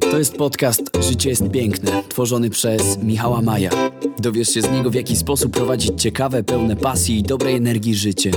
[0.00, 3.70] To jest podcast Życie jest piękne, tworzony przez Michała Maja.
[4.18, 8.30] Dowiesz się z niego, w jaki sposób prowadzić ciekawe, pełne pasji i dobrej energii życie.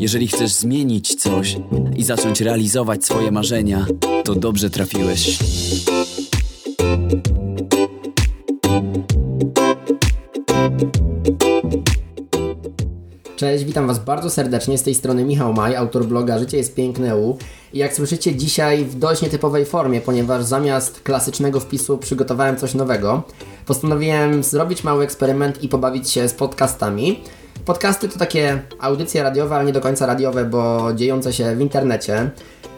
[0.00, 1.56] Jeżeli chcesz zmienić coś
[1.96, 3.86] i zacząć realizować swoje marzenia,
[4.24, 5.38] to dobrze trafiłeś.
[13.36, 14.78] Cześć, witam Was bardzo serdecznie.
[14.78, 17.38] Z tej strony Michał Maj, autor bloga Życie jest piękne U.
[17.74, 23.22] Jak słyszycie, dzisiaj w dość nietypowej formie, ponieważ zamiast klasycznego wpisu przygotowałem coś nowego.
[23.66, 27.20] Postanowiłem zrobić mały eksperyment i pobawić się z podcastami.
[27.64, 32.30] Podcasty to takie audycje radiowe, ale nie do końca radiowe, bo dziejące się w internecie.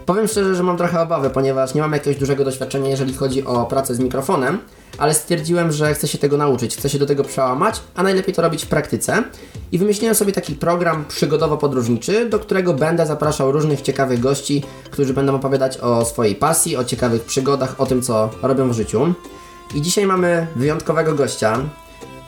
[0.07, 3.67] Powiem szczerze, że mam trochę obawy, ponieważ nie mam jakiegoś dużego doświadczenia, jeżeli chodzi o
[3.67, 4.59] pracę z mikrofonem,
[4.99, 8.43] ale stwierdziłem, że chcę się tego nauczyć, chcę się do tego przełamać, a najlepiej to
[8.43, 9.23] robić w praktyce.
[9.73, 15.35] I wymyśliłem sobie taki program przygodowo-podróżniczy, do którego będę zapraszał różnych ciekawych gości, którzy będą
[15.35, 19.15] opowiadać o swojej pasji, o ciekawych przygodach, o tym, co robią w życiu.
[19.75, 21.59] I dzisiaj mamy wyjątkowego gościa.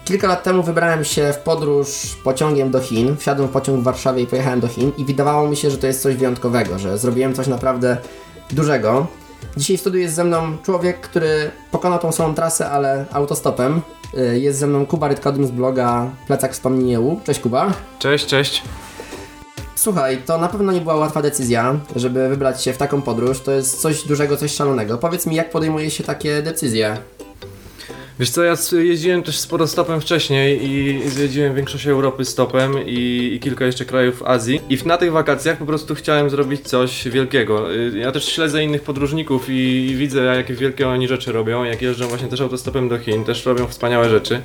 [0.06, 3.16] Kilka lat temu wybrałem się w podróż pociągiem do Chin.
[3.16, 5.86] Wsiadłem w pociąg w Warszawie i pojechałem do Chin i wydawało mi się, że to
[5.86, 7.96] jest coś wyjątkowego, że zrobiłem coś naprawdę
[8.50, 9.06] dużego.
[9.56, 13.80] Dzisiaj w studiu jest ze mną człowiek, który pokonał tą samą trasę, ale autostopem.
[14.18, 17.20] Y, Jest ze mną Kuba Rytkodym z bloga Plecak Wspomnienie U.
[17.24, 17.72] Cześć Kuba.
[17.98, 18.62] Cześć, cześć.
[19.74, 23.40] Słuchaj, to na pewno nie była łatwa decyzja, żeby wybrać się w taką podróż.
[23.40, 24.98] To jest coś dużego, coś szalonego.
[24.98, 26.96] Powiedz mi, jak podejmuje się takie decyzje?
[28.18, 33.40] Wiesz co, ja jeździłem też sporo stopem wcześniej i zjeździłem większość Europy stopem i, i
[33.40, 34.60] kilka jeszcze krajów Azji.
[34.70, 37.74] I na tych wakacjach po prostu chciałem zrobić coś wielkiego.
[37.74, 41.64] Y, Ja też śledzę innych podróżników i, i widzę, jakie wielkie oni rzeczy robią.
[41.64, 44.40] Jak jeżdżą właśnie też autostopem do Chin, też robią wspaniałe rzeczy.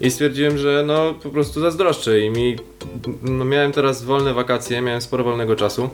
[0.00, 2.56] I stwierdziłem, że no po prostu zazdroszczę im i
[3.22, 5.90] no, miałem teraz wolne wakacje, miałem sporo wolnego czasu.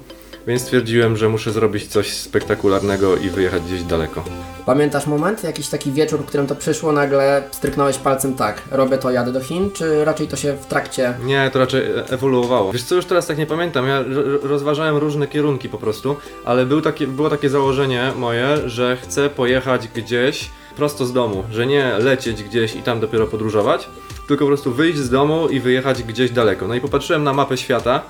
[0.46, 4.24] Więc stwierdziłem, że muszę zrobić coś spektakularnego i wyjechać gdzieś daleko.
[4.66, 9.10] Pamiętasz moment, jakiś taki wieczór, w którym to przyszło, nagle stryknąłeś palcem tak, robię to,
[9.10, 11.14] jadę do Chin, czy raczej to się w trakcie...
[11.24, 12.72] Nie, to raczej e- ewoluowało.
[12.72, 16.66] Wiesz co, już teraz tak nie pamiętam, ja ro- rozważałem różne kierunki po prostu, ale
[16.66, 21.92] był takie, było takie założenie moje, że chcę pojechać gdzieś prosto z domu, że nie
[21.98, 23.88] lecieć gdzieś i tam dopiero podróżować,
[24.28, 26.68] tylko po prostu wyjść z domu i wyjechać gdzieś daleko.
[26.68, 28.02] No i popatrzyłem na mapę świata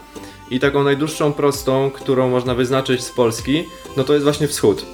[0.51, 3.65] i taką najdłuższą prostą, którą można wyznaczyć z Polski,
[3.97, 4.87] no to jest właśnie wschód.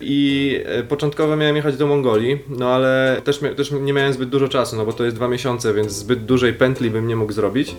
[0.00, 4.48] I e, początkowo miałem jechać do Mongolii, no ale też, też nie miałem zbyt dużo
[4.48, 7.76] czasu, no bo to jest dwa miesiące, więc zbyt dużej pętli bym nie mógł zrobić.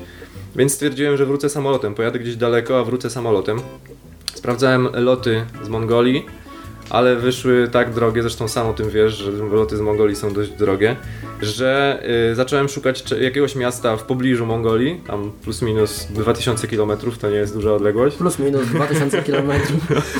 [0.55, 1.95] Więc stwierdziłem, że wrócę samolotem.
[1.95, 3.61] Pojadę gdzieś daleko, a wrócę samolotem.
[4.33, 6.25] Sprawdzałem loty z Mongolii,
[6.91, 10.51] ale wyszły tak drogie, zresztą sam o tym wiesz, że loty z Mongolii są dość
[10.51, 10.95] drogie,
[11.41, 11.99] że
[12.31, 16.91] y, zacząłem szukać jakiegoś miasta w pobliżu Mongolii, tam plus minus 2000 km,
[17.21, 18.17] to nie jest duża odległość.
[18.17, 19.51] Plus minus 2000 km.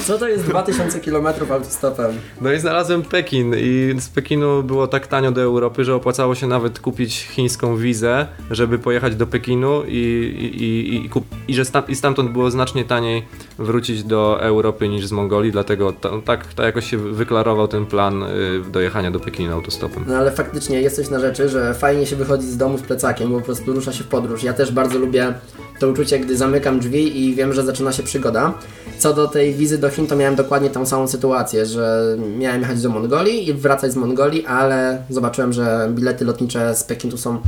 [0.05, 2.11] Co to jest 2000 km autostopem?
[2.41, 6.47] No i znalazłem Pekin i z Pekinu było tak tanio do Europy, że opłacało się
[6.47, 9.97] nawet kupić chińską wizę, żeby pojechać do Pekinu i,
[10.39, 13.25] i, i, i, kup- i że stamtąd było znacznie taniej
[13.59, 18.23] wrócić do Europy niż z Mongolii, dlatego ta, tak, tak jakoś się wyklarował ten plan
[18.23, 18.27] y,
[18.71, 20.05] dojechania do Pekinu autostopem.
[20.07, 23.31] No ale faktycznie jest coś na rzeczy, że fajnie się wychodzi z domu z plecakiem,
[23.31, 24.43] bo po prostu rusza się w podróż.
[24.43, 25.33] Ja też bardzo lubię
[25.79, 28.53] to uczucie, gdy zamykam drzwi i wiem, że zaczyna się przygoda.
[28.97, 32.81] Co do tej wizy do Chin, to miałem dokładnie tą samą sytuację, że miałem jechać
[32.81, 37.41] do Mongolii i wracać z Mongolii, ale zobaczyłem, że bilety lotnicze z Pekinu są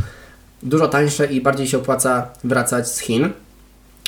[0.63, 3.29] dużo tańsze i bardziej się opłaca wracać z Chin.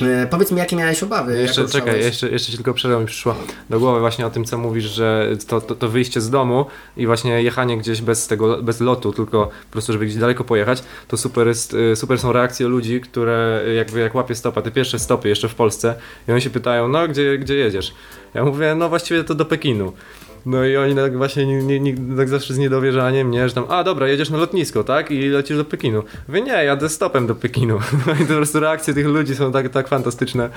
[0.02, 1.42] E, powiedz mi, jakie miałeś obawy?
[1.42, 3.36] Jeszcze czekaj, jeszcze, jeszcze ci tylko przerwa mi przyszła
[3.70, 6.66] do głowy właśnie o tym, co mówisz, że to, to, to wyjście z domu
[6.98, 10.84] i właśnie jechanie gdzieś bez tego, bez lotu, tylko po prostu, żeby gdzieś daleko pojechać,
[11.08, 15.00] to super jest, y, super są reakcje ludzi, które jakby jak łapie stopa, te pierwsze
[15.00, 15.96] stopy jeszcze w Polsce
[16.28, 17.94] i oni się pytają, no gdzie, gdzie jedziesz?
[18.34, 19.94] Ja mówię, no właściwie to do Pekinu.
[20.46, 23.84] No i oni tak właśnie nie, nie, tak zawsze z niedowierzaniem, nie, że tam, a
[23.84, 25.12] dobra, jedziesz na lotnisko, tak?
[25.12, 26.04] I lecisz do Pekinu.
[26.28, 27.80] Mówię, nie, jadę stopem do Pekinu.
[28.08, 30.50] No i po prostu reakcje tych ludzi są tak, tak fantastyczne.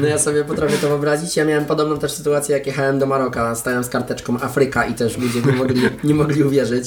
[0.00, 1.36] No ja sobie potrafię to wyobrazić.
[1.36, 3.54] Ja miałem podobną też sytuację, jak jechałem do Maroka.
[3.54, 6.86] Stałem z karteczką Afryka i też ludzie nie mogli, nie mogli uwierzyć.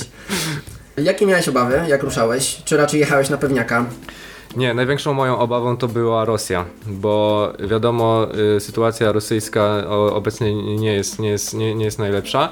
[0.98, 2.62] Jakie miałeś obawy, jak ruszałeś?
[2.66, 3.86] Czy raczej jechałeś na pewniaka?
[4.56, 8.28] Nie, największą moją obawą to była Rosja, bo wiadomo,
[8.58, 12.50] y, sytuacja rosyjska obecnie nie jest, nie, jest, nie, nie jest najlepsza.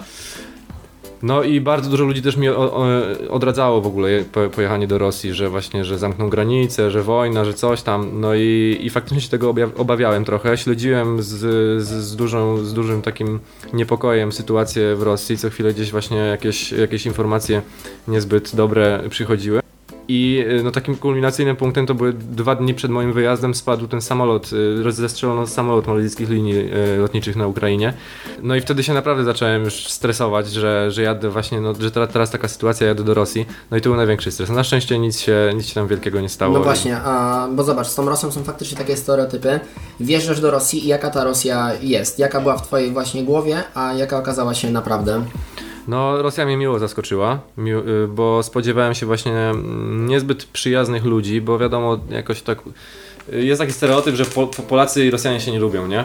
[1.23, 2.47] No i bardzo dużo ludzi też mi
[3.29, 7.45] odradzało w ogóle je- po, pojechanie do Rosji, że właśnie, że zamkną granice, że wojna,
[7.45, 8.09] że coś tam.
[8.21, 10.57] No i, i faktycznie się tego obawiałem trochę.
[10.57, 11.27] Śledziłem z,
[11.83, 13.39] z, z, dużą, z dużym takim
[13.73, 15.37] niepokojem sytuację w Rosji.
[15.37, 17.61] Co chwilę gdzieś właśnie jakieś, jakieś informacje
[18.07, 19.59] niezbyt dobre przychodziły.
[20.11, 24.01] I y, no, takim kulminacyjnym punktem to były dwa dni przed moim wyjazdem spadł ten
[24.01, 24.50] samolot,
[24.88, 27.94] y, zestrzelono samolot maldyjskich linii y, lotniczych na Ukrainie.
[28.44, 32.31] No i wtedy się naprawdę zacząłem już stresować, że, że jadę właśnie, no, że teraz,
[32.31, 33.45] taka sytuacja, jadę do Rosji.
[33.71, 34.50] No i to był największy stres.
[34.50, 36.53] Na szczęście nic się, nic się tam wielkiego nie stało.
[36.53, 39.59] No właśnie, a, bo zobacz, z tą Rosją są faktycznie takie stereotypy.
[40.00, 42.19] Wjeżdżasz do Rosji i jaka ta Rosja jest?
[42.19, 45.21] Jaka była w Twojej właśnie głowie, a jaka okazała się naprawdę?
[45.89, 51.59] No, Rosja mnie miło zaskoczyła, y, bo spodziewałem się właśnie mm, niezbyt przyjaznych ludzi, bo
[51.59, 52.59] wiadomo, jakoś tak.
[53.33, 54.25] Y, jest taki stereotyp, że
[54.68, 56.03] Polacy i Rosjanie się nie lubią, nie?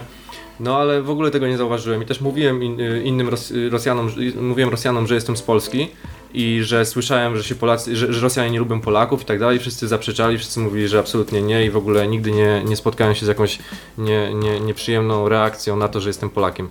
[0.61, 3.31] No ale w ogóle tego nie zauważyłem i też mówiłem y, innym
[3.71, 4.11] Rosjanom,
[4.41, 5.89] mówiłem Rosjanom, że jestem z Polski
[6.35, 9.59] i że słyszałem, że się Polacy, że, że Rosjanie nie lubią Polaków i tak dalej.
[9.59, 13.27] Wszyscy zaprzeczali, wszyscy mówili, że absolutnie nie i w ogóle nigdy nie, nie spotkałem się
[13.27, 13.59] z jakąś
[13.99, 16.69] nie, nie, nieprzyjemną reakcją na to, że jestem Polakiem.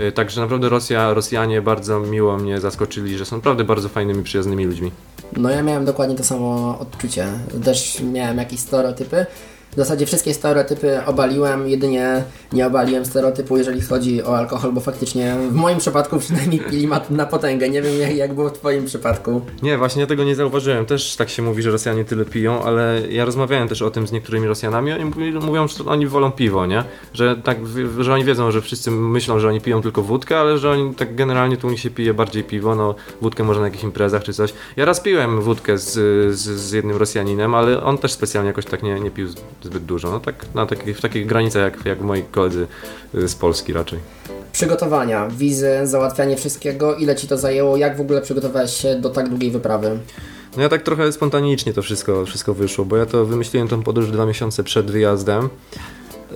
[0.00, 4.64] Y, także naprawdę Rosja, Rosjanie bardzo miło mnie zaskoczyli, że są naprawdę bardzo fajnymi, przyjaznymi
[4.64, 4.92] ludźmi.
[5.36, 7.26] No ja miałem dokładnie to samo odczucie.
[7.64, 9.26] Też miałem jakieś stereotypy,
[9.78, 15.36] w zasadzie wszystkie stereotypy obaliłem, jedynie nie obaliłem stereotypu, jeżeli chodzi o alkohol, bo faktycznie
[15.50, 17.68] w moim przypadku przynajmniej pili na potęgę.
[17.68, 19.40] Nie wiem jak, jak było w Twoim przypadku.
[19.62, 20.86] Nie, właśnie ja tego nie zauważyłem.
[20.86, 24.12] Też tak się mówi, że Rosjanie tyle piją, ale ja rozmawiałem też o tym z
[24.12, 24.92] niektórymi Rosjanami.
[24.92, 26.84] Oni mówią, że oni wolą piwo, nie?
[27.12, 27.58] Że, tak,
[27.98, 31.14] że oni wiedzą, że wszyscy myślą, że oni piją tylko wódkę, ale że oni tak
[31.14, 32.74] generalnie tu u nich się pije bardziej piwo.
[32.74, 34.54] No, wódkę może na jakichś imprezach czy coś.
[34.76, 35.92] Ja raz piłem wódkę z,
[36.36, 39.28] z, z jednym Rosjaninem, ale on też specjalnie jakoś tak nie, nie pił
[39.68, 40.10] zbyt dużo.
[40.10, 42.66] No tak na takich, w takich granicach jak, jak moi koledzy
[43.14, 43.98] y, z Polski raczej.
[44.52, 49.28] Przygotowania, wizy, załatwianie wszystkiego, ile Ci to zajęło, jak w ogóle przygotowałeś się do tak
[49.28, 49.98] długiej wyprawy?
[50.56, 54.10] No ja tak trochę spontanicznie to wszystko, wszystko wyszło, bo ja to wymyśliłem tą podróż
[54.10, 55.48] dwa miesiące przed wyjazdem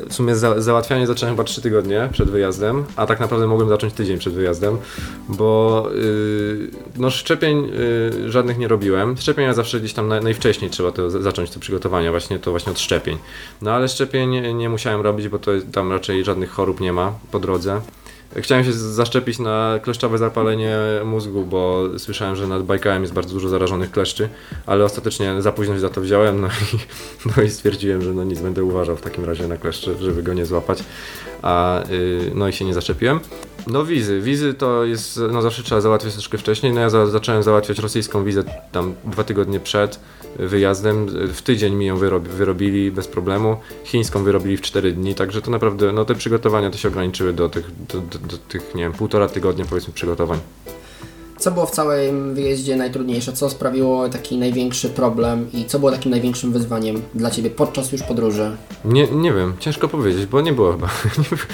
[0.09, 3.95] w sumie za, załatwianie zacząłem chyba 3 tygodnie przed wyjazdem, a tak naprawdę mogłem zacząć
[3.95, 4.79] tydzień przed wyjazdem,
[5.29, 9.17] bo yy, no szczepień yy, żadnych nie robiłem.
[9.17, 12.79] Szczepienia zawsze gdzieś tam na, najwcześniej trzeba to zacząć te przygotowania, właśnie to właśnie od
[12.79, 13.19] szczepień.
[13.63, 17.39] No ale szczepień nie musiałem robić, bo to tam raczej żadnych chorób nie ma po
[17.39, 17.81] drodze.
[18.37, 23.49] Chciałem się zaszczepić na kleszczowe zapalenie mózgu, bo słyszałem, że nad Bajkałem jest bardzo dużo
[23.49, 24.29] zarażonych kleszczy,
[24.67, 26.79] ale ostatecznie za późno się za to wziąłem, no i,
[27.37, 30.35] no i stwierdziłem, że no nic, będę uważał w takim razie na kleszcze, żeby go
[30.35, 30.85] nie złapać,
[31.43, 33.21] a yy, no i się nie zaszczepiłem.
[33.67, 37.43] No wizy, wizy to jest, no zawsze trzeba załatwiać troszkę wcześniej, no ja za, zacząłem
[37.43, 40.01] załatwiać rosyjską wizę tam dwa tygodnie przed
[40.39, 45.43] wyjazdem, w tydzień mi ją wyrob, wyrobili bez problemu, chińską wyrobili w 4 dni, także
[45.43, 48.83] to naprawdę, no te przygotowania to się ograniczyły do tych, do, do, do tych nie
[48.83, 50.39] wiem, półtora tygodnia powiedzmy przygotowań.
[51.43, 53.33] Co było w całym wyjeździe najtrudniejsze?
[53.33, 58.03] Co sprawiło taki największy problem i co było takim największym wyzwaniem dla Ciebie podczas już
[58.03, 58.57] podróży?
[58.85, 60.89] Nie, nie wiem, ciężko powiedzieć, bo nie było chyba.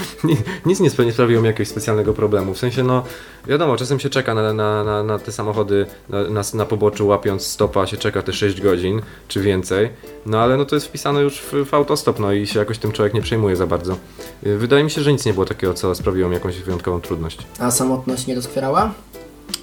[0.66, 2.54] Nic nie sprawiło mi jakiegoś specjalnego problemu.
[2.54, 3.02] W sensie, no
[3.46, 7.86] wiadomo, czasem się czeka na, na, na, na te samochody na, na, poboczu, łapiąc stopa,
[7.86, 9.90] się czeka te 6 godzin czy więcej.
[10.26, 12.92] No ale no to jest wpisane już w, w autostop, no i się jakoś tym
[12.92, 13.96] człowiek nie przejmuje za bardzo.
[14.42, 17.38] Wydaje mi się, że nic nie było takiego, co sprawiło mi jakąś wyjątkową trudność.
[17.58, 18.94] A samotność nie doskwierała?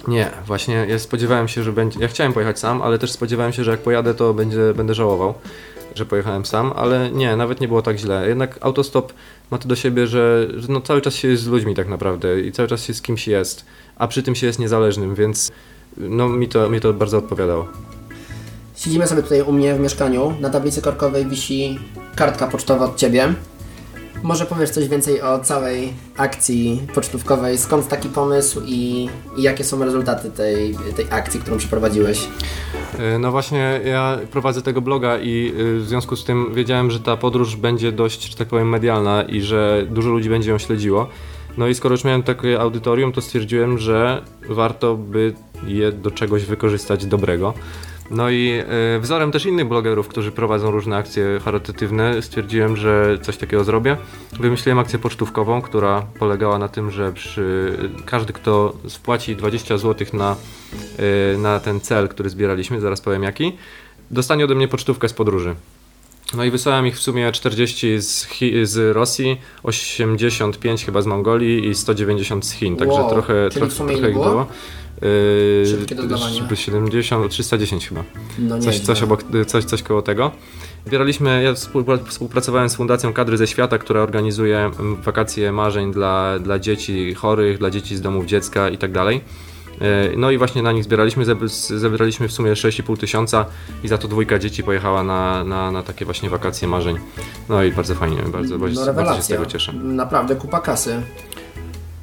[0.08, 2.00] Nie, właśnie ja spodziewałem się, że będzie.
[2.00, 5.34] Ja chciałem pojechać sam, ale też spodziewałem się, że jak pojadę, to będzie, będę żałował,
[5.94, 8.28] że pojechałem sam, ale nie, nawet nie było tak źle.
[8.28, 9.12] Jednak autostop
[9.50, 12.40] ma to do siebie, że, że no cały czas się jest z ludźmi tak naprawdę
[12.40, 13.64] i cały czas się z kimś jest,
[13.96, 15.52] a przy tym się jest niezależnym, więc
[15.96, 17.68] no mi to, mi to bardzo odpowiadało.
[18.76, 20.34] Siedzimy sobie tutaj u mnie w mieszkaniu.
[20.40, 21.78] Na tablicy korkowej wisi
[22.16, 23.34] kartka pocztowa od ciebie.
[24.22, 29.84] Może powiesz coś więcej o całej akcji pocztówkowej, skąd taki pomysł i, i jakie są
[29.84, 32.28] rezultaty tej, tej akcji, którą przeprowadziłeś?
[32.98, 37.00] E, no właśnie, ja prowadzę tego bloga i e, w związku z tym wiedziałem, że
[37.00, 41.08] ta podróż będzie dość, że tak powiem, medialna i że dużo ludzi będzie ją śledziło.
[41.56, 45.34] No i skoro już miałem takie audytorium, to stwierdziłem, że warto by
[45.66, 47.54] je do czegoś wykorzystać dobrego.
[48.10, 48.62] No i
[48.96, 53.96] y, wzorem też innych blogerów, którzy prowadzą różne akcje charytatywne, stwierdziłem, że coś takiego zrobię.
[54.32, 60.36] Wymyśliłem akcję pocztówkową, która polegała na tym, że przy, każdy, kto spłaci 20 zł na,
[61.34, 63.52] y, na ten cel, który zbieraliśmy, zaraz powiem jaki,
[64.10, 65.54] dostanie ode mnie pocztówkę z podróży.
[66.34, 68.28] No i wysłałem ich w sumie 40 z,
[68.62, 74.08] z Rosji, 85 chyba z Mongolii i 190 z Chin, także wow, trochę, trochę, trochę
[74.08, 74.46] ich było.
[75.02, 76.56] Yy, Szybkie dodawanie.
[76.56, 78.04] 70, 310 chyba.
[78.38, 80.30] No coś, coś, obok, coś, coś koło tego.
[80.86, 81.54] Zbieraliśmy, ja
[82.04, 87.58] współpracowałem z Fundacją Kadry ze Świata, która organizuje mm, wakacje marzeń dla, dla dzieci chorych,
[87.58, 89.20] dla dzieci z domów dziecka i tak dalej.
[89.80, 91.24] Yy, no i właśnie na nich zbieraliśmy,
[91.76, 93.46] zebraliśmy w sumie 6,5 tysiąca
[93.84, 96.98] i za to dwójka dzieci pojechała na, na, na takie właśnie wakacje marzeń.
[97.48, 99.72] No i bardzo fajnie, bardzo, bardzo, no, bardzo się z tego cieszę.
[99.72, 101.02] Naprawdę kupa kasy.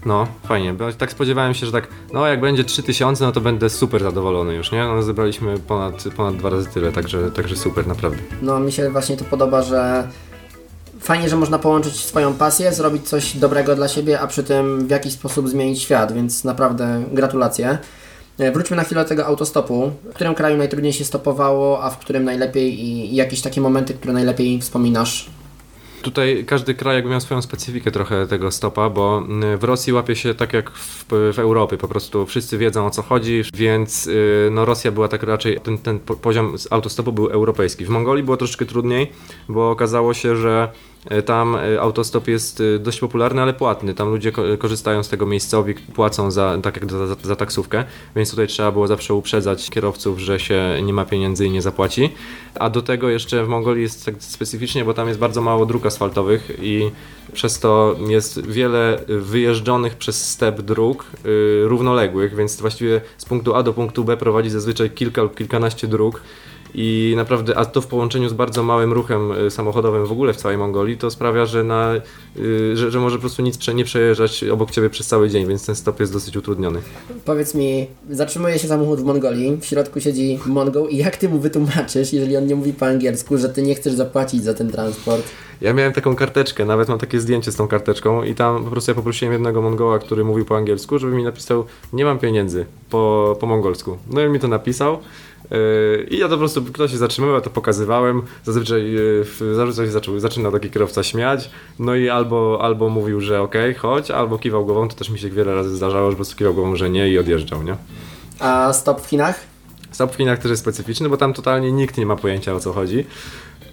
[0.05, 3.69] No, fajnie, bo tak spodziewałem się, że tak, no jak będzie 3000, no to będę
[3.69, 4.83] super zadowolony już, nie?
[4.83, 8.17] No zebraliśmy ponad, ponad dwa razy tyle, także, także super, naprawdę.
[8.41, 10.07] No mi się właśnie to podoba, że
[10.99, 14.89] fajnie, że można połączyć swoją pasję, zrobić coś dobrego dla siebie, a przy tym w
[14.89, 17.77] jakiś sposób zmienić świat, więc naprawdę gratulacje.
[18.39, 19.91] E, Wróćmy na chwilę do tego autostopu.
[20.11, 23.93] W którym kraju najtrudniej się stopowało, a w którym najlepiej i i jakieś takie momenty,
[23.93, 25.29] które najlepiej wspominasz?
[26.03, 30.15] Tutaj każdy kraj jakby miał swoją specyfikę trochę tego stopa, bo y, w Rosji łapie
[30.15, 34.49] się tak jak w, w Europie, po prostu wszyscy wiedzą o co chodzi, więc y,
[34.51, 37.85] no Rosja była tak raczej, ten, ten po- poziom autostopu był europejski.
[37.85, 39.11] W Mongolii było troszeczkę trudniej,
[39.49, 40.71] bo okazało się, że
[41.25, 43.93] tam y, autostop jest y, dość popularny, ale płatny.
[43.93, 47.83] Tam ludzie ko- korzystają z tego miejscowi, płacą za, tak jak za, za, taksówkę,
[48.15, 52.09] więc tutaj trzeba było zawsze uprzedzać kierowców, że się nie ma pieniędzy i nie zapłaci.
[52.59, 55.85] A do tego jeszcze w Mongolii jest tak specyficznie, bo tam jest bardzo mało dróg
[55.85, 56.91] asfaltowych i
[57.33, 63.63] przez to jest wiele wyjeżdżonych przez step dróg y, równoległych, więc właściwie z punktu A
[63.63, 66.21] do punktu B prowadzi zazwyczaj kilka lub kilkanaście dróg.
[66.75, 70.37] I naprawdę, a to w połączeniu z bardzo małym ruchem y, samochodowym w ogóle w
[70.37, 71.93] całej Mongolii, to sprawia, że, na,
[72.37, 75.65] y, że, że może po prostu nic nie przejeżdżać obok ciebie przez cały dzień, więc
[75.65, 76.79] ten stop jest dosyć utrudniony.
[77.25, 81.39] Powiedz mi, zatrzymuje się samochód w Mongolii, w środku siedzi Mongol i jak ty mu
[81.39, 85.23] wytłumaczysz, jeżeli on nie mówi po angielsku, że ty nie chcesz zapłacić za ten transport?
[85.61, 88.91] Ja miałem taką karteczkę, nawet mam takie zdjęcie z tą karteczką i tam po prostu
[88.91, 93.37] ja poprosiłem jednego Mongoła, który mówił po angielsku, żeby mi napisał nie mam pieniędzy po,
[93.39, 93.97] po mongolsku.
[94.09, 94.99] No i on mi to napisał
[96.09, 98.21] i ja to po prostu, kto się zatrzymywał, to pokazywałem.
[98.43, 103.41] Zazwyczaj, yy, zazwyczaj się zaczął, zaczynał taki kierowca śmiać, no i albo, albo mówił, że
[103.41, 106.37] okej, chodź, albo kiwał głową, to też mi się wiele razy zdarzało, że po prostu
[106.37, 107.75] kiwał głową, że nie i odjeżdżał, nie?
[108.39, 109.39] A stop w Chinach?
[109.91, 112.73] Stop w Chinach też jest specyficzny, bo tam totalnie nikt nie ma pojęcia o co
[112.73, 113.05] chodzi.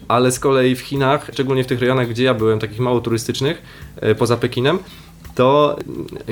[0.08, 3.62] Ale z kolei w Chinach, szczególnie w tych rejonach, gdzie ja byłem, takich mało turystycznych,
[3.96, 4.78] e, poza Pekinem,
[5.40, 5.76] to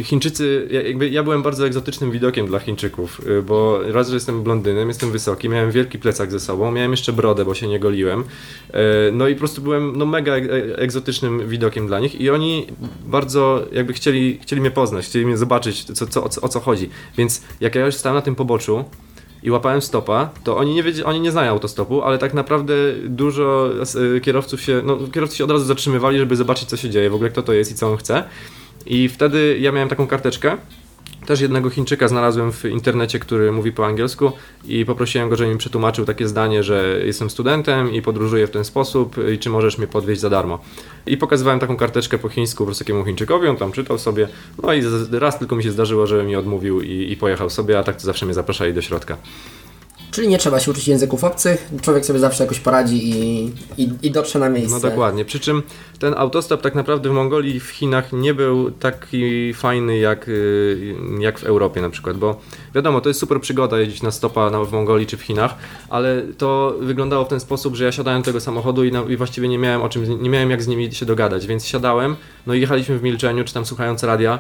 [0.03, 4.43] Chińczycy, ja- jakby ja byłem bardzo egzotycznym widokiem dla Chińczyków, y, bo raz, że jestem
[4.43, 8.25] blondynem, jestem wysoki, miałem wielki plecak ze sobą, miałem jeszcze brodę, bo się nie goliłem.
[8.71, 8.79] E,
[9.13, 12.67] No i po prostu byłem no, mega e- egzotycznym widokiem dla nich i oni
[13.07, 16.61] bardzo jakby chcieli, chcieli mnie poznać, chcieli mnie zobaczyć, co, co, o, co, o co
[16.61, 16.91] chodzi.
[17.19, 18.85] Więc jak ja już stałem na tym poboczu,
[19.43, 22.75] i łapałem stopa, to oni nie, wiedzie, oni nie znają autostopu, ale tak naprawdę
[23.07, 23.71] dużo
[24.17, 27.15] e, kierowców się, no kierowcy się od razu zatrzymywali, żeby zobaczyć co się dzieje, w
[27.15, 28.25] ogóle kto to jest i co on chce.
[28.89, 30.57] I wtedy ja miałem taką karteczkę,
[31.27, 34.33] też jednego Chińczyka znalazłem w internecie, który mówi po angielsku
[34.65, 38.65] i poprosiłem go, żeby mi przetłumaczył takie zdanie, że jestem studentem i podróżuję w ten
[38.65, 40.59] sposób i czy możesz mnie podwieźć za darmo.
[41.07, 44.29] I pokazywałem taką karteczkę po chińsku po Chińczykowi, on tam czytał sobie,
[44.63, 47.83] no i raz tylko mi się zdarzyło, że mi odmówił i, i pojechał sobie, a
[47.83, 49.17] tak to zawsze mnie zapraszali do środka.
[50.19, 53.45] Czyli nie trzeba się uczyć języków obcych, człowiek sobie zawsze jakoś poradzi i,
[53.79, 54.75] i, i dotrze na miejsce.
[54.75, 55.25] No dokładnie.
[55.25, 55.63] Przy czym
[55.99, 61.39] ten autostop tak naprawdę w Mongolii w Chinach nie był taki fajny jak, y, jak
[61.39, 62.41] w Europie na przykład, bo
[62.75, 65.55] wiadomo, to jest super przygoda jeździć na stopa w Mongolii czy w Chinach,
[65.89, 69.17] ale to wyglądało w ten sposób, że ja siadałem do tego samochodu i, na, i
[69.17, 72.55] właściwie nie miałem o czym, nie miałem jak z nimi się dogadać, więc siadałem, no
[72.55, 74.39] i jechaliśmy w milczeniu, czy tam słuchając radia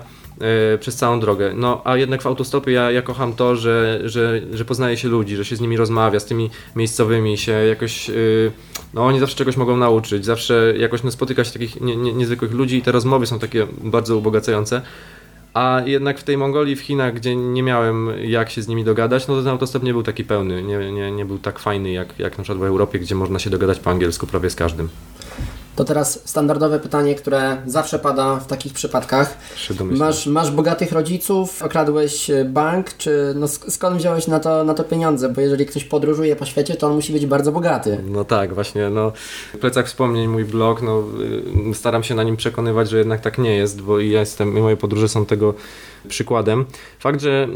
[0.80, 1.52] przez całą drogę.
[1.56, 5.36] No a jednak w autostopie ja, ja kocham to, że, że, że poznaje się ludzi,
[5.36, 8.52] że się z nimi rozmawia, z tymi miejscowymi się jakoś, y,
[8.94, 12.52] no oni zawsze czegoś mogą nauczyć, zawsze jakoś no, spotyka się takich nie, nie, niezwykłych
[12.52, 14.82] ludzi i te rozmowy są takie bardzo ubogacające.
[15.54, 19.28] A jednak w tej Mongolii, w Chinach, gdzie nie miałem jak się z nimi dogadać,
[19.28, 22.18] no to ten autostop nie był taki pełny, nie, nie, nie był tak fajny jak,
[22.18, 24.88] jak na przykład w Europie, gdzie można się dogadać po angielsku prawie z każdym.
[25.78, 29.38] To teraz standardowe pytanie, które zawsze pada w takich przypadkach.
[29.98, 34.84] Masz, masz bogatych rodziców, okradłeś bank, czy no sk- skąd wziąłeś na to, na to
[34.84, 35.28] pieniądze?
[35.28, 37.98] Bo jeżeli ktoś podróżuje po świecie, to on musi być bardzo bogaty.
[38.10, 39.12] No tak, właśnie, no
[39.60, 41.04] plecak wspomnień, mój blog, no
[41.70, 44.58] y, staram się na nim przekonywać, że jednak tak nie jest, bo i ja jestem,
[44.58, 45.54] i moje podróże są tego
[46.08, 46.64] przykładem.
[46.98, 47.48] Fakt, że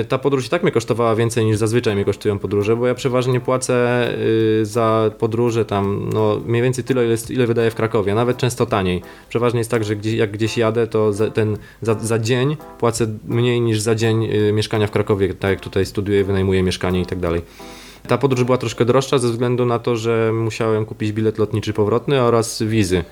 [0.00, 2.94] y, ta podróż i tak mnie kosztowała więcej niż zazwyczaj mnie kosztują podróże, bo ja
[2.94, 8.14] przeważnie płacę y, za podróże tam, no mniej więcej tyle, ile, ile wydaję w Krakowie,
[8.14, 9.02] nawet często taniej.
[9.28, 13.06] Przeważnie jest tak, że gdzieś, jak gdzieś jadę, to za, ten, za, za dzień płacę
[13.28, 17.06] mniej niż za dzień y, mieszkania w Krakowie, tak jak tutaj studiuję, wynajmuję mieszkanie i
[17.06, 17.42] tak dalej.
[18.10, 22.22] Ta podróż była troszkę droższa ze względu na to, że musiałem kupić bilet lotniczy powrotny
[22.22, 23.04] oraz wizy.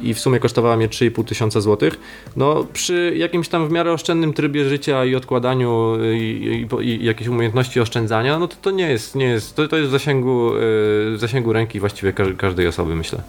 [0.00, 1.94] I w sumie kosztowała mnie 3,5 tysiąca złotych.
[2.36, 7.04] No, przy jakimś tam w miarę oszczędnym trybie życia i odkładaniu y, i, i, i
[7.04, 10.54] jakiejś umiejętności oszczędzania, no to to nie jest, nie jest, to, to jest w zasięgu,
[10.54, 13.22] y, w zasięgu ręki właściwie ka- każdej osoby, myślę.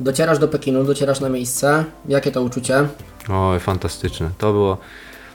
[0.00, 1.84] Docierasz do Pekinu, docierasz na miejsce.
[2.08, 2.86] Jakie to uczucie?
[3.28, 4.30] Oj, fantastyczne.
[4.38, 4.78] To było,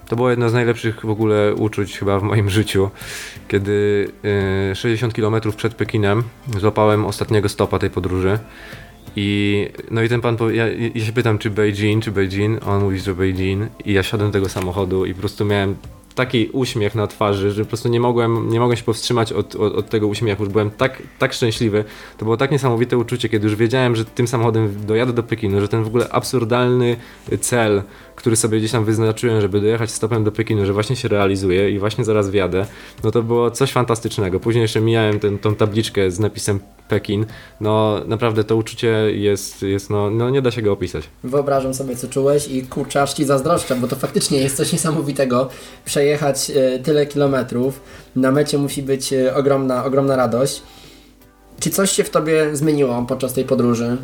[0.07, 2.89] to było jedno z najlepszych w ogóle uczuć chyba w moim życiu,
[3.47, 4.07] kiedy
[4.71, 6.23] y, 60 km przed Pekinem
[6.57, 8.39] złapałem ostatniego stopa tej podróży
[9.15, 12.99] I, no i ten pan, ja, ja się pytam, czy Beijing, czy Beijing, on mówi,
[12.99, 15.75] że Beijing i ja siadłem do tego samochodu i po prostu miałem
[16.17, 19.73] taki uśmiech na twarzy, że po prostu nie mogłem, nie mogłem się powstrzymać od, od,
[19.73, 21.83] od, tego uśmiechu, już byłem tak, tak szczęśliwy.
[22.17, 25.67] To było tak niesamowite uczucie, kiedy już wiedziałem, że tym samochodem dojadę do Pekinu, że
[25.67, 26.97] ten w ogóle absurdalny
[27.39, 27.83] cel,
[28.17, 31.79] który sobie gdzieś tam wyznaczyłem, żeby dojechać stopem do Pekinu, że właśnie się realizuje i
[31.79, 32.65] właśnie zaraz wjadę,
[33.03, 34.39] no to było coś fantastycznego.
[34.39, 36.59] Później jeszcze mijałem ten, tą tabliczkę z napisem
[36.89, 37.25] Pekin,
[37.62, 41.03] no naprawdę to uczucie jest, jest no, no nie da się go opisać.
[41.24, 45.50] Wyobrażam sobie, co czułeś i kurczę, aż Ci zazdroszczę, bo to faktycznie jest coś niesamowitego.
[45.86, 47.81] Przejechać e, tyle kilometrów,
[48.15, 50.62] na mecie musi być e, ogromna, ogromna radość.
[51.59, 53.97] Czy coś się w Tobie zmieniło podczas tej podróży?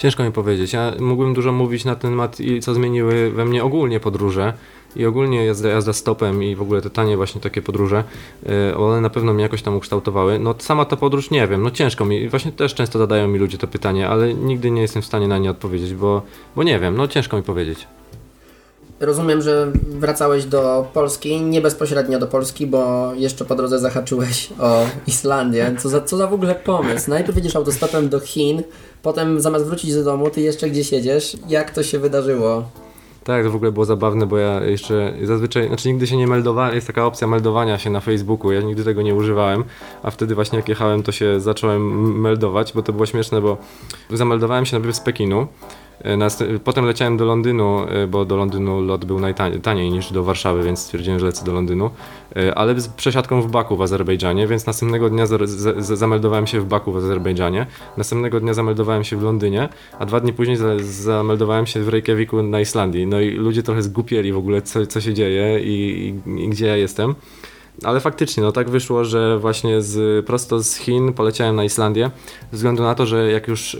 [0.00, 0.72] Ciężko mi powiedzieć.
[0.72, 4.52] Ja mógłbym dużo mówić na ten temat i co zmieniły we mnie ogólnie podróże
[4.96, 8.04] i ogólnie jazda, jazda stopem i w ogóle te tanie właśnie takie podróże,
[8.42, 10.38] yy, one na pewno mnie jakoś tam ukształtowały.
[10.38, 13.58] No sama ta podróż nie wiem, no ciężko mi, właśnie też często zadają mi ludzie
[13.58, 16.22] to pytanie, ale nigdy nie jestem w stanie na nie odpowiedzieć, bo,
[16.56, 17.86] bo nie wiem, no ciężko mi powiedzieć.
[19.00, 24.86] Rozumiem, że wracałeś do Polski, nie bezpośrednio do Polski, bo jeszcze po drodze zahaczyłeś o
[25.06, 25.74] Islandię.
[25.78, 27.10] Co za, co za w ogóle pomysł?
[27.10, 28.62] Najpierw jedziesz autostopem do Chin,
[29.02, 31.36] potem zamiast wrócić do domu, ty jeszcze gdzieś jedziesz.
[31.48, 32.64] Jak to się wydarzyło?
[33.24, 36.74] Tak, to w ogóle było zabawne, bo ja jeszcze zazwyczaj, znaczy nigdy się nie meldowałem,
[36.74, 39.64] jest taka opcja meldowania się na Facebooku, ja nigdy tego nie używałem,
[40.02, 43.56] a wtedy właśnie jak jechałem, to się zacząłem meldować, bo to było śmieszne, bo
[44.10, 45.46] zameldowałem się najpierw z Pekinu,
[46.64, 50.78] potem leciałem do Londynu, e, bo do Londynu lot był najtaniej niż do Warszawy, więc
[50.78, 51.90] stwierdziłem, że lecę do Londynu.
[52.36, 55.24] E, ale z przesiadką w Baku w Azerbejdżanie, więc następnego dnia
[55.80, 57.66] zameldowałem się w Baku w Azerbejdżanie.
[57.96, 62.60] Następnego dnia zameldowałem się w Londynie, a dwa dni później zameldowałem się w Reykjaviku na
[62.60, 63.06] Islandii.
[63.06, 66.66] No i ludzie trochę zgupieli w ogóle, co, co się dzieje i, i, i gdzie
[66.66, 67.14] ja jestem.
[67.84, 72.10] Ale faktycznie, no tak wyszło, że właśnie z, prosto z Chin poleciałem na Islandię,
[72.50, 73.76] ze względu na to, że jak już...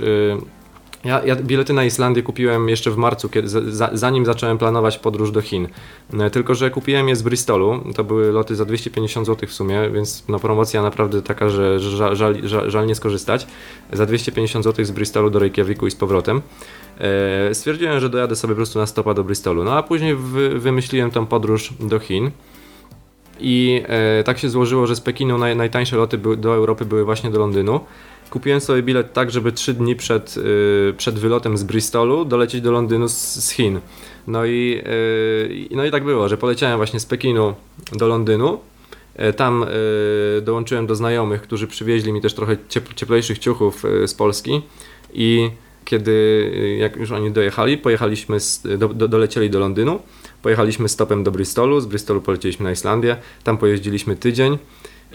[1.05, 5.31] Ja, ja, bilety na Islandię kupiłem jeszcze w marcu, kiedy, za, zanim zacząłem planować podróż
[5.31, 5.69] do Chin.
[6.21, 7.85] E, tylko, że kupiłem je z Bristolu.
[7.95, 12.17] To były loty za 250 zł w sumie, więc no, promocja naprawdę taka, że żal,
[12.17, 13.47] żal, żal, żal nie skorzystać.
[13.93, 16.43] Za 250 zł z Bristolu do Reykjaviku i z powrotem.
[16.99, 19.65] E, stwierdziłem, że dojadę sobie po prostu na stopa do Bristolu.
[19.65, 22.31] No a później wy, wymyśliłem tą podróż do Chin.
[23.41, 27.31] I e, tak się złożyło, że z Pekinu naj, najtańsze loty do Europy były właśnie
[27.31, 27.81] do Londynu.
[28.31, 32.73] Kupiłem sobie bilet tak, żeby 3 dni przed, yy, przed wylotem z Bristolu dolecieć do
[32.73, 33.81] Londynu z, z Chin.
[34.27, 34.83] No i,
[35.71, 37.55] yy, no i tak było, że poleciałem właśnie z Pekinu
[37.93, 38.61] do Londynu.
[39.19, 39.67] Yy, tam
[40.35, 42.57] yy, dołączyłem do znajomych, którzy przywieźli mi też trochę
[42.97, 44.63] cieplejszych ciuchów z Polski.
[45.13, 45.51] I
[45.85, 48.39] kiedy jak już oni dojechali, pojechaliśmy,
[48.79, 50.01] do, do, dolecieli do Londynu,
[50.43, 54.59] pojechaliśmy stopem do Bristolu, z Bristolu polecieliśmy na Islandię, tam pojeździliśmy tydzień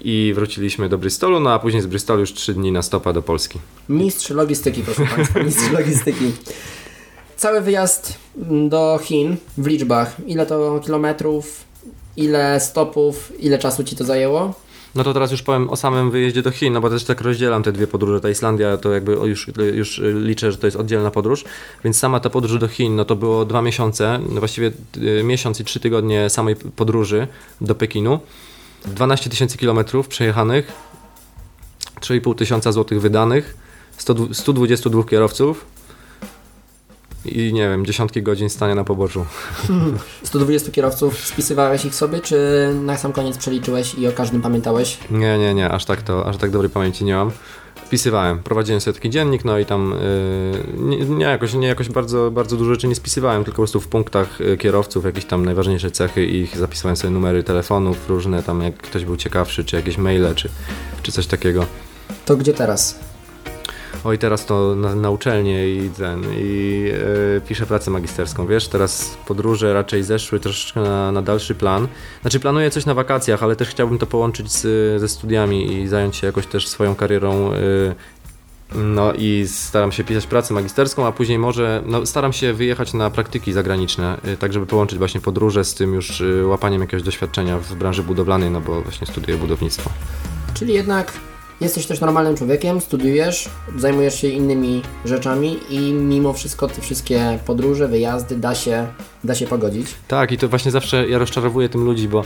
[0.04, 3.22] i wróciliśmy do Bristolu, no a później z Bristolu już trzy dni na stopa do
[3.22, 3.60] Polski.
[3.90, 6.32] Mistrz logistyki, proszę Państwa, mistrz logistyki.
[7.38, 8.18] Cały wyjazd
[8.70, 10.16] do Chin w liczbach.
[10.28, 11.64] Ile to kilometrów,
[12.18, 14.54] ile stopów, ile czasu Ci to zajęło?
[14.96, 17.64] No to teraz już powiem o samym wyjeździe do Chin, no bo też tak rozdzielam
[17.64, 18.22] te dwie podróże.
[18.22, 21.44] Ta Islandia to jakby już, już liczę, że to jest oddzielna podróż,
[21.84, 25.60] więc sama ta podróż do Chin, no to było dwa miesiące, no właściwie y, miesiąc
[25.60, 27.28] i trzy tygodnie samej podróży
[27.62, 28.20] do Pekinu.
[28.88, 30.72] 12 tysięcy kilometrów przejechanych,
[32.02, 33.58] 3,5 tysiąca złotych wydanych,
[33.98, 35.66] 100, 122 kierowców
[37.26, 39.26] i nie wiem, dziesiątki godzin stania na poboczu.
[40.24, 42.38] 120 kierowców, spisywałeś ich sobie, czy
[42.82, 44.98] na sam koniec przeliczyłeś i o każdym pamiętałeś?
[45.12, 47.32] Nie, nie, nie, aż tak to, aż tak dobrej pamięci nie mam
[47.86, 48.40] spisywałem.
[48.40, 49.96] Prowadziłem sobie taki dziennik, no i tam
[50.52, 53.82] yy, nie, nie, jakoś, nie jakoś bardzo, bardzo dużo rzeczy nie spisywałem, tylko po prostu
[53.82, 58.62] w punktach y, kierowców jakieś tam najważniejsze cechy ich zapisywałem sobie numery telefonów różne, tam
[58.62, 60.50] jak ktoś był ciekawszy, czy jakieś maile, czy,
[61.04, 61.66] czy coś takiego.
[62.26, 63.00] To gdzie teraz?
[64.06, 66.82] Oj teraz to na, na uczelnię i ten, i
[67.34, 71.88] yy, piszę pracę magisterską, wiesz, teraz podróże raczej zeszły troszeczkę na, na, dalszy plan.
[72.22, 76.16] Znaczy planuję coś na wakacjach, ale też chciałbym to połączyć z, ze studiami i zająć
[76.16, 77.96] się jakoś też swoją karierą yy,
[78.76, 83.10] no i staram się pisać pracę magisterską, a później może no, staram się wyjechać na
[83.10, 87.76] praktyki zagraniczne, y, tak żeby połączyć właśnie podróże z tym już łapaniem jakiegoś doświadczenia w
[87.76, 89.90] branży budowlanej, no bo właśnie studiuję budownictwo.
[90.54, 91.14] Czyli jednak
[91.62, 97.88] jesteś też normalnym człowiekiem, studiujesz, zajmujesz się innymi rzeczami i mimo wszystko te wszystkie podróże,
[97.88, 98.88] wyjazdy da się,
[99.24, 99.88] da się pogodzić.
[100.08, 102.24] Tak, i to właśnie zawsze ja rozczarowuję tym ludzi, bo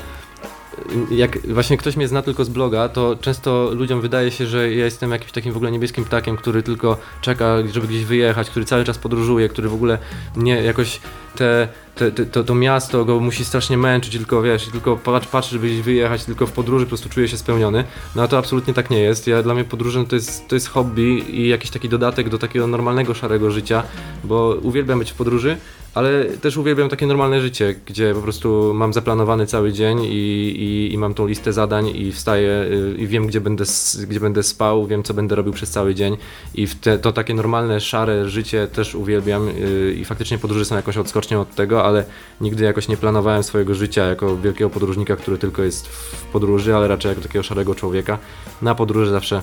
[1.11, 4.85] jak właśnie ktoś mnie zna tylko z bloga, to często ludziom wydaje się, że ja
[4.85, 8.83] jestem jakimś takim w ogóle niebieskim ptakiem, który tylko czeka, żeby gdzieś wyjechać, który cały
[8.83, 9.97] czas podróżuje, który w ogóle
[10.35, 10.99] nie jakoś
[11.35, 11.67] te
[11.99, 15.67] te, te, to, to miasto go musi strasznie męczyć, tylko wiesz, tylko patrz, patrz, żeby
[15.67, 17.83] gdzieś wyjechać, tylko w podróży po prostu czuje się spełniony.
[18.15, 19.27] No a to absolutnie tak nie jest.
[19.27, 22.67] Ja, dla mnie podróże to, jest, to jest hobby i jakiś taki dodatek do takiego
[22.67, 23.83] normalnego, szarego życia,
[24.23, 25.57] bo uwielbiam być w podróży,
[25.93, 30.93] ale też uwielbiam takie normalne życie, gdzie po prostu mam zaplanowany cały dzień i, i,
[30.93, 33.63] i mam tą listę zadań i wstaję y, i wiem, gdzie będę,
[34.07, 36.17] gdzie będę spał, wiem, co będę robił przez cały dzień
[36.55, 40.97] i te, to takie normalne, szare życie też uwielbiam y, i faktycznie podróże są jakąś
[40.97, 42.05] odskocznią od tego, ale
[42.41, 46.87] nigdy jakoś nie planowałem swojego życia jako wielkiego podróżnika, który tylko jest w podróży, ale
[46.87, 48.17] raczej jako takiego szarego człowieka.
[48.61, 49.41] Na podróży zawsze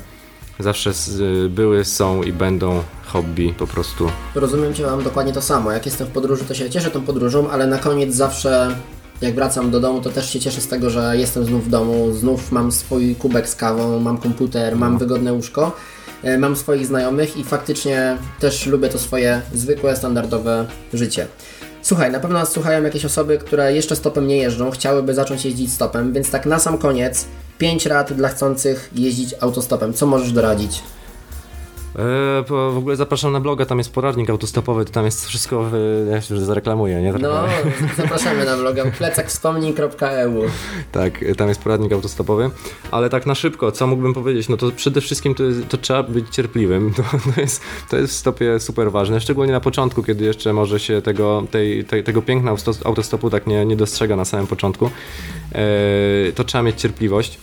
[0.58, 0.92] zawsze
[1.48, 4.10] były, są i będą hobby po prostu.
[4.34, 5.72] Rozumiem Cię, mam dokładnie to samo.
[5.72, 8.76] Jak jestem w podróży, to się cieszę tą podróżą, ale na koniec zawsze
[9.20, 12.12] jak wracam do domu, to też się cieszę z tego, że jestem znów w domu,
[12.12, 14.98] znów mam swój kubek z kawą, mam komputer, mam no.
[14.98, 15.76] wygodne łóżko,
[16.22, 21.26] e, mam swoich znajomych i faktycznie też lubię to swoje zwykłe, standardowe życie.
[21.86, 25.72] Słuchaj, na pewno nas słuchają jakieś osoby, które jeszcze stopem nie jeżdżą, chciałyby zacząć jeździć
[25.72, 27.24] stopem, więc tak na sam koniec
[27.58, 29.92] 5 rad dla chcących jeździć autostopem.
[29.94, 30.82] Co możesz doradzić?
[31.98, 35.72] E, w ogóle zapraszam na bloga, tam jest poradnik autostopowy, to tam jest wszystko, w,
[36.10, 37.12] ja się już zareklamuję, nie?
[37.12, 37.44] No,
[37.96, 40.42] zapraszamy na bloga plecakwspomnij.eu
[40.92, 42.50] Tak, tam jest poradnik autostopowy,
[42.90, 44.48] ale tak na szybko, co mógłbym powiedzieć?
[44.48, 47.02] No to przede wszystkim to, jest, to trzeba być cierpliwym, to,
[47.34, 51.02] to, jest, to jest w stopie super ważne, szczególnie na początku, kiedy jeszcze może się
[51.02, 52.54] tego, tej, tej, tego piękna
[52.84, 54.90] autostopu tak nie, nie dostrzega na samym początku,
[55.52, 57.38] e, to trzeba mieć cierpliwość.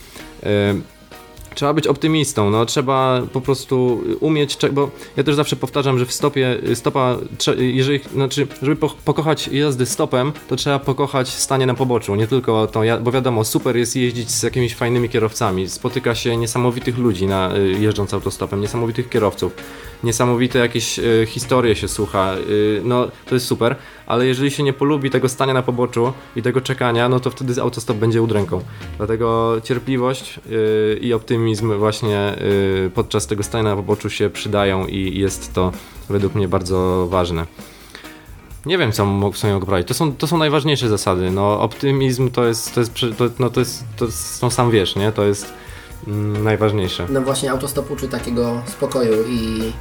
[1.54, 2.66] Trzeba być optymistą, no.
[2.66, 7.16] Trzeba po prostu umieć, bo ja też zawsze powtarzam, że w stopie, stopa,
[7.58, 12.80] jeżeli, znaczy, żeby pokochać jazdy stopem, to trzeba pokochać stanie na poboczu, nie tylko to,
[13.02, 17.76] bo wiadomo, super jest jeździć z jakimiś fajnymi kierowcami, spotyka się niesamowitych ludzi na, y,
[17.80, 19.52] jeżdżąc autostopem, niesamowitych kierowców,
[20.04, 24.72] niesamowite jakieś y, historie się słucha, y, no to jest super, ale jeżeli się nie
[24.72, 28.60] polubi tego stania na poboczu i tego czekania, no to wtedy autostop będzie udręką.
[28.96, 32.34] Dlatego cierpliwość yy, i optymizm właśnie
[32.94, 35.72] podczas tego stania na poboczu się przydają i jest to
[36.08, 37.46] według mnie bardzo ważne.
[38.66, 39.88] Nie wiem, co mógł sobie poprawić.
[39.88, 41.30] To są, to są najważniejsze zasady.
[41.30, 44.96] No, optymizm to jest, to jest, to, no, to jest, to jest, no sam wiesz,
[44.96, 45.12] nie?
[45.12, 45.52] To jest
[46.42, 47.06] najważniejsze.
[47.08, 49.72] No właśnie autostopu czy takiego spokoju i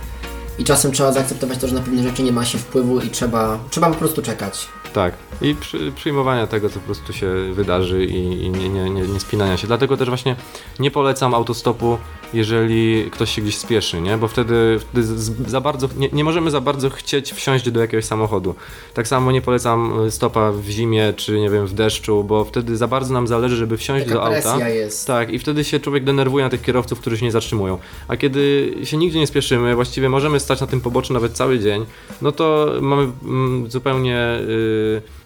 [0.60, 3.60] i czasem trzeba zaakceptować to, że na pewne rzeczy nie ma się wpływu i trzeba,
[3.70, 4.68] trzeba po prostu czekać.
[4.94, 5.14] Tak.
[5.42, 9.20] I przy, przyjmowania tego, co po prostu się wydarzy i, i nie, nie, nie, nie
[9.20, 9.68] spinania się.
[9.68, 10.36] Dlatego też właśnie
[10.80, 11.98] nie polecam autostopu,
[12.34, 14.18] jeżeli ktoś się gdzieś spieszy, nie?
[14.18, 15.08] Bo wtedy, wtedy
[15.48, 18.56] za bardzo, nie, nie możemy za bardzo chcieć wsiąść do jakiegoś samochodu.
[18.94, 22.88] Tak samo nie polecam stopa w zimie, czy nie wiem, w deszczu, bo wtedy za
[22.88, 24.70] bardzo nam zależy, żeby wsiąść Taka do auta.
[24.70, 25.08] Jest.
[25.08, 27.78] Tak, i wtedy się człowiek denerwuje na tych kierowców, którzy się nie zatrzymują.
[28.08, 31.86] A kiedy się nigdzie nie spieszymy, właściwie możemy stać na tym poboczu nawet cały dzień,
[32.22, 34.40] no to mamy mm, zupełnie...
[34.48, 35.23] Yy,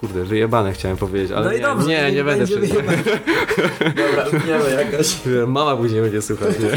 [0.00, 2.60] Kurde, wyjebane chciałem powiedzieć, ale no nie, dobrze, nie, nie, nie będę przez...
[3.78, 5.16] Dobra, utniemy jakoś.
[5.46, 6.70] Mama później będzie słuchać, nie?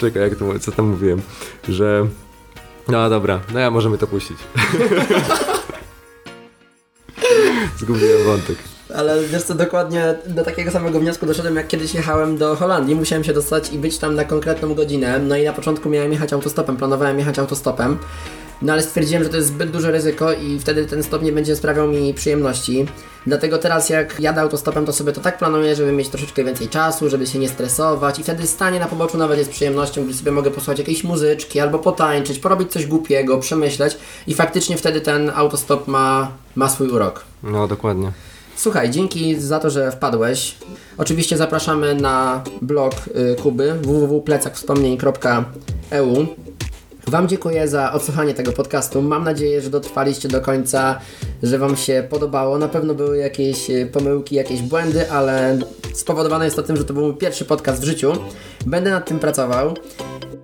[0.00, 1.22] Czekaj, jak to, co tam mówiłem,
[1.68, 2.06] że...
[2.88, 4.36] No dobra, no ja możemy to puścić.
[7.78, 8.56] Zgubiłem wątek.
[8.94, 12.94] Ale wiesz co, dokładnie do takiego samego wniosku doszedłem, jak kiedyś jechałem do Holandii.
[12.94, 15.18] Musiałem się dostać i być tam na konkretną godzinę.
[15.18, 17.98] No i na początku miałem jechać autostopem, planowałem jechać autostopem.
[18.62, 21.56] No ale stwierdziłem, że to jest zbyt duże ryzyko i wtedy ten stop nie będzie
[21.56, 22.86] sprawiał mi przyjemności.
[23.26, 27.10] Dlatego teraz jak jadę autostopem, to sobie to tak planuję, żeby mieć troszeczkę więcej czasu,
[27.10, 30.50] żeby się nie stresować i wtedy stanie na poboczu nawet jest przyjemnością, gdzie sobie mogę
[30.50, 36.30] posłuchać jakiejś muzyczki albo potańczyć, porobić coś głupiego, przemyśleć i faktycznie wtedy ten autostop ma,
[36.54, 37.24] ma swój urok.
[37.42, 38.12] No, dokładnie.
[38.56, 40.56] Słuchaj, dzięki za to, że wpadłeś.
[40.98, 42.94] Oczywiście zapraszamy na blog
[43.32, 46.26] y, Kuby www.plecakwspomnień.eu
[47.10, 49.02] Wam dziękuję za odsłuchanie tego podcastu.
[49.02, 51.00] Mam nadzieję, że dotrwaliście do końca,
[51.42, 52.58] że Wam się podobało.
[52.58, 55.58] Na pewno były jakieś e, pomyłki, jakieś błędy, ale
[55.94, 58.12] spowodowane jest to tym, że to był mój pierwszy podcast w życiu.
[58.66, 59.74] Będę nad tym pracował.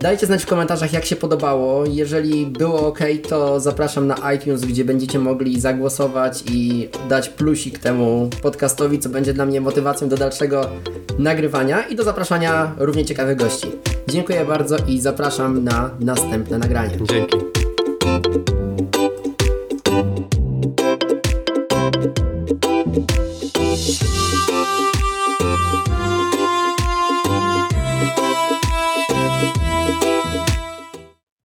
[0.03, 1.85] Dajcie znać w komentarzach, jak się podobało.
[1.87, 8.31] Jeżeli było ok, to zapraszam na iTunes, gdzie będziecie mogli zagłosować i dać plusik temu
[8.43, 10.69] podcastowi, co będzie dla mnie motywacją do dalszego
[11.19, 13.73] nagrywania i do zapraszania równie ciekawych gości.
[14.09, 16.99] Dziękuję bardzo i zapraszam na następne nagranie.
[17.03, 17.37] Dzięki.